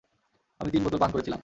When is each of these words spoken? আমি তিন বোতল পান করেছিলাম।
আমি 0.59 0.69
তিন 0.71 0.81
বোতল 0.83 0.97
পান 0.97 1.11
করেছিলাম। 1.11 1.39